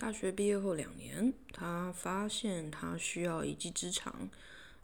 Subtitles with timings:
[0.00, 4.30] 大学毕业后两年，他发现他需要一技之长。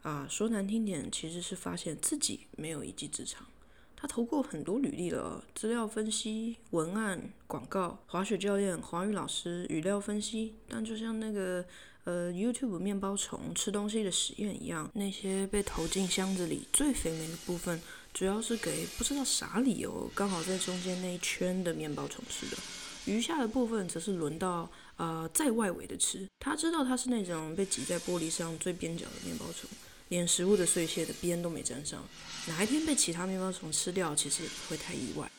[0.03, 3.47] 啊，说难听点，其实是发现自己没有一技之长。
[3.95, 10.53] 他投过很多履历了，资料分析、文案、广告、滑雪教练、华语老师、语料分析。
[10.69, 11.65] 但就像那个
[12.03, 17.81] 呃 YouTube 面包虫吃东西的实验一样，那些被投进箱子里最肥美的部分，
[18.13, 22.57] 主要是给不知道啥理由刚好在中间那一圈的面包虫吃的。
[23.05, 26.27] 余下的部分则是轮到呃在外围的吃。
[26.39, 29.69] 他知道他是那种被挤在玻璃上最边角的面包虫，
[30.09, 32.03] 连食物的碎屑的边都没沾上。
[32.47, 35.31] 哪一天被其他面包虫吃掉，其实也不会太意外。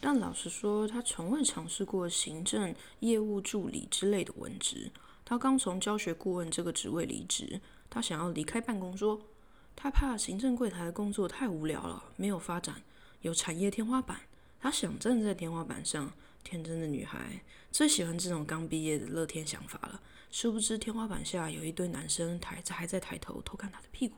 [0.00, 4.90] 但老实说，他从未尝试过行政、业务助理之类的文职。
[5.24, 9.20] 他刚从教学顾问这个职位离职，他想要离开办公桌。
[9.74, 12.82] 他怕行政柜台的工作太无聊了，没有发展，
[13.22, 14.20] 有产业天花板。
[14.60, 16.12] 他想站在天花板上。
[16.44, 17.40] 天真的女孩
[17.72, 20.00] 最喜欢这种刚毕业的乐天想法了。
[20.30, 24.14] 殊不知天花板下有一堆男生抬着还在抬头偷看她的屁股。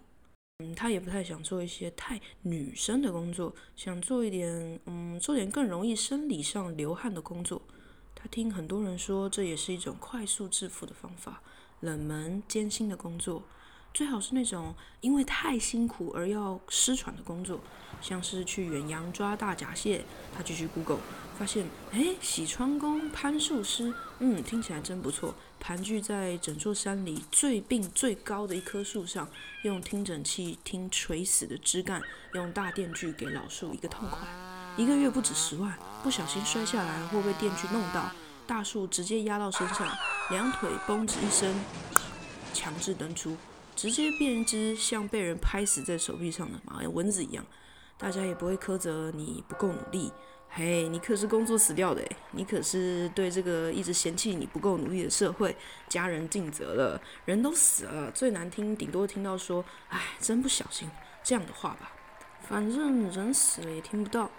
[0.59, 7.63] 嗯，她也不太想做一些太女生的工作，想做一点嗯，做点更容易生理上流汗的工作。
[8.15, 11.43] 她听很多人说，这也是一种快速致富的方法。
[11.81, 13.43] 冷门艰辛的工作。
[13.97, 17.59] 最好是那种因为太辛苦而要失传的工作，
[18.03, 20.05] 像是去远洋抓大闸蟹。
[20.37, 20.99] 他继续 Google，
[21.39, 25.35] 发现，哎，洗川工、攀树师，嗯，听起来真不错。
[25.59, 29.27] 盘踞在整座山里最病最高的一棵树上，
[29.63, 32.03] 用听诊器听垂死的枝干，
[32.35, 34.29] 用大电锯给老树一个痛快。
[34.77, 38.11] 一个月不止十万，不小心摔下来或被电锯弄到，
[38.47, 39.91] 大树直接压到身上，
[40.29, 41.55] 两腿嘣吱一声，
[42.53, 43.35] 强制登出。
[43.77, 47.45] 直接变只像被人拍死在手臂上的马蚊子一样，
[47.99, 50.11] 大家也不会苛责你不够努力。
[50.49, 55.55] 嘿，你可是工作死掉的诶，你可是对这个一直嫌弃你不够努力的社会
[55.87, 56.99] 家人尽责了。
[57.27, 60.91] 人都死了，最难听顶多听到说“哎，真不小心”
[61.23, 61.93] 这样的话吧。
[62.41, 64.31] 反正人死了也听不到，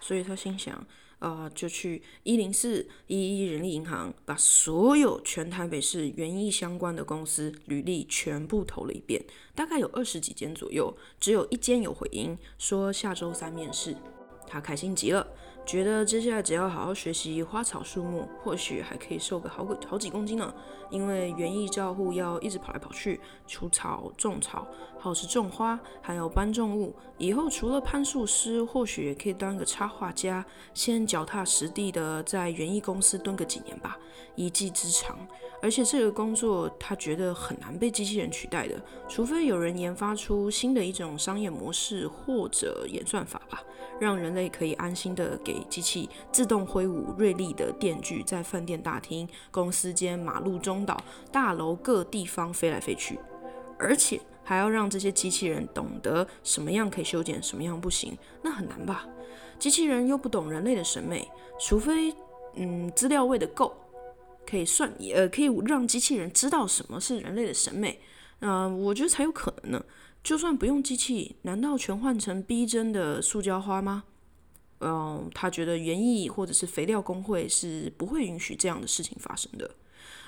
[0.00, 0.82] 所以他心想。
[1.18, 13.96] 啊，就去一零四一一人力银行，把所有全台北市园艺相关的公司履历全部投了一遍，大概有二十几间左右，只有一间有回音，说下周三面试。
[14.46, 15.26] 他开心极了。
[15.66, 20.54] 觉得接下来只要好好学习花草树木，或许还可以瘦个好好几公斤呢。
[20.90, 24.64] 因为园艺照护要一直跑来跑去，除草、种草，
[25.00, 26.94] 或是种花，还有搬重物。
[27.18, 33.98] 以后除了攀树师，或许也可以当个插画家，先脚踏实地的在园艺公司蹲个几年吧，
[34.36, 35.18] 一技之长。
[35.60, 43.60] 而且这个工作他觉得很难被机器人取代的，除非有人研发出新的一种商业模式或者演算法吧。
[43.98, 53.18] 让人类可以安心的给机器自动挥舞锐利的电锯，在饭店大厅、公司间、马路中岛、大楼各地方飞来飞去，
[53.78, 59.06] 而且还要让这些机器人懂得什么样可以修剪，什么样不行，那很难吧？
[59.58, 61.28] 机器人又不懂人类的审美，
[61.58, 62.14] 除非
[62.54, 63.74] 嗯资料喂的够，
[64.46, 67.98] 可以算呃可以让机器人知道什么是人类的审美，
[68.40, 69.84] 那我觉得才有可能呢。
[70.22, 74.02] 就算不用机器，难道全换成逼真的塑胶花吗？
[74.80, 79.70] 嗯，他觉得园艺或者是肥料工会是不会允许这样的事情发生的。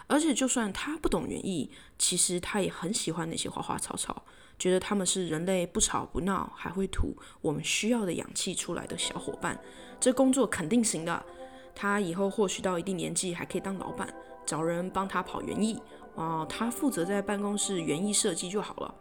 [0.06, 4.24] 而且，就算他不懂园艺，其实他也很喜欢那些花花草草，
[4.58, 9.60] 觉得他们是人类不吵不闹还会吐我们需要的氧气出来的小伙伴。
[10.00, 11.24] 这工作肯定行的。
[11.74, 14.12] 他以后或许到一定年纪还可以当老板，
[14.46, 15.78] 找人帮他跑园艺
[16.16, 18.94] 啊，他负责在办公室园艺设计就好了。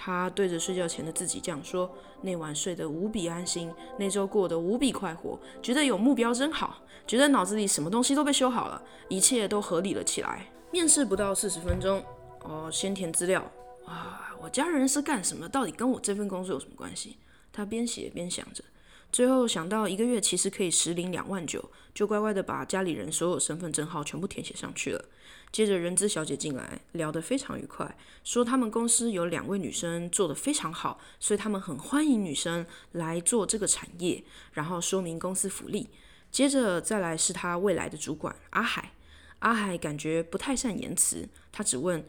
[0.00, 1.90] 他对着睡觉前的自己这样说
[2.22, 12.00] ：“那晚睡得无比安心，那周过得无比快活，觉得有目标真好，觉得脑子里什么东西都被修好了，一切都合理了起来。”面试不到四十分钟，
[12.44, 13.42] 哦，先填资料
[13.84, 15.48] 啊，我家人是干什么？
[15.48, 17.16] 到底跟我这份工作有什么关系？
[17.52, 18.62] 他边写边想着。
[19.10, 25.04] 最后想到一个月其实可以实领两万九，就乖乖的把家里人所有身份证号全部填写上去了。
[25.50, 34.22] 接着人资小姐进来，聊得非常愉快，说他们公司有两位女生做得非常好，所以他们很欢迎女生来做这个产业，
[34.52, 35.88] 然后说明公司福利。
[36.30, 38.92] 接着再来是他未来的主管阿海，
[39.38, 42.04] 阿海感觉不太善言辞，他只问：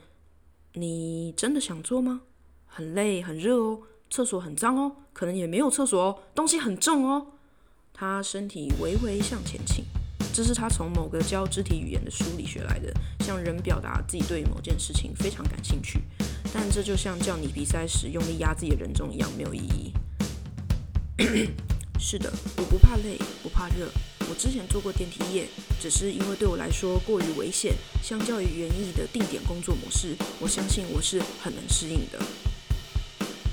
[0.74, 2.24] 你真的想做吗？
[2.66, 3.84] 很累很热哦。
[4.10, 7.28] 厕所很脏哦，可能也没有厕所哦，东西很重哦。
[7.94, 9.84] 他身体微微向前倾，
[10.34, 16.02] 这是他从某个教肢体语言的书里学来的，向人表达自己对某件事情非常感兴趣。
[16.54, 19.94] 但这就像叫你比赛时用力压自己的人中一样，没有意义。
[22.00, 23.90] 是的，我不怕累，不怕热，
[24.30, 25.46] 我之前做过电梯业，
[25.82, 32.18] 只是因为对我来说过于危险，相较于园艺的定点工作模式，我相信我是很能适应的。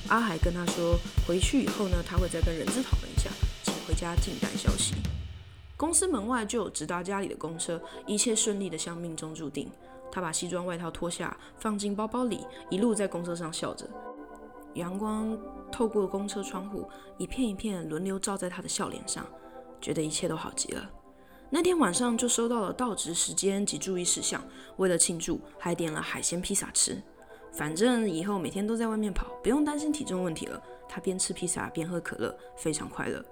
[0.09, 3.29] 阿海跟他说，回去以后呢，他会再跟人资讨论一下，
[3.65, 4.95] 请回家静待消息。
[5.77, 9.71] 公司门外就有直达家里的公车，一切顺利的像命中注定。
[10.11, 13.87] 他把西装外套脱下，放进包包里，一路在公车上笑着。
[14.75, 15.37] 阳光
[15.73, 16.89] 透过公车窗户，
[17.19, 19.27] 一片一片轮流照在他的笑脸上，
[19.81, 20.89] 觉得一切都好极了。
[21.51, 24.43] 那天晚上就收到了到职时间及注意事项，
[24.77, 27.03] 为了庆祝，还点了海鲜披萨吃。
[27.57, 30.63] 反正以后每天都在外面跑，不用担心体重问题了。
[30.87, 33.25] 他边吃披萨边喝可乐，非常快乐。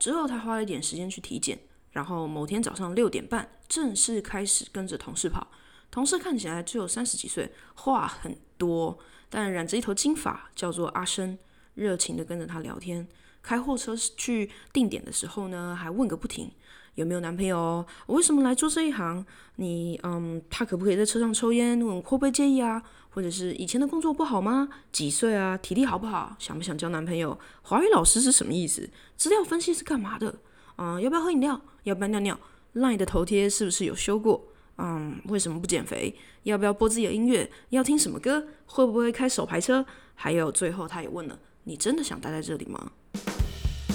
[0.00, 1.56] 之后他花了一点时间去体检，
[1.92, 5.46] 然后某天早上六点半正式开始跟着同事跑。
[5.90, 8.98] 同事看起来只有三十几岁，话很多，
[9.30, 11.38] 但染着一头金发，叫做阿生，
[11.74, 13.06] 热情的跟着他聊天。
[13.48, 16.50] 开货车去定点的时候呢，还问个不停。
[16.96, 17.82] 有没有男朋友？
[18.04, 19.24] 我为什么来做这一行？
[19.56, 21.80] 你嗯，他可不可以在车上抽烟？
[21.80, 22.82] 问会不会介意啊？
[23.08, 24.68] 或者是以前的工作不好吗？
[24.92, 25.56] 几岁啊？
[25.56, 26.36] 体力好不好？
[26.38, 27.38] 想不想交男朋友？
[27.62, 28.90] 华语老师是什么意思？
[29.16, 30.34] 资料分析是干嘛的？
[30.76, 31.58] 嗯，要不要喝饮料？
[31.84, 32.38] 要不要尿尿
[32.74, 34.44] ？LINE 的头贴是不是有修过？
[34.76, 36.14] 嗯，为什么不减肥？
[36.42, 37.50] 要不要播自己的音乐？
[37.70, 38.46] 要听什么歌？
[38.66, 39.86] 会不会开手排车？
[40.14, 42.92] 还有最后，他也问了：你真的想待在这里吗？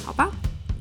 [0.04, 0.30] 好吧。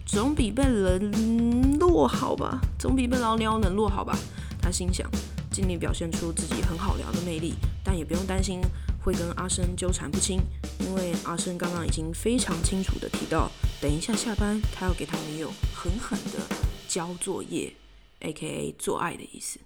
[0.05, 4.15] 总比被冷落好吧，总比被老鸟冷落好吧。
[4.61, 5.11] 他心想，
[5.51, 8.61] 尽力表现出自己很好聊的魅力，但也不用担心
[9.03, 10.41] 会跟阿生纠缠不清，
[10.81, 16.39] 因为阿生刚刚已经非常清楚的提到，等一下下班他要给他女友狠狠的
[16.87, 17.73] 交作业
[18.21, 19.59] ，A K A 做爱的意思。